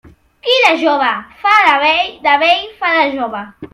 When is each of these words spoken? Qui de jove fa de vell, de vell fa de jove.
Qui 0.45 0.55
de 0.61 0.69
jove 0.83 1.11
fa 1.43 1.53
de 1.67 1.75
vell, 1.83 2.11
de 2.25 2.35
vell 2.45 2.65
fa 2.81 2.93
de 2.97 3.05
jove. 3.21 3.45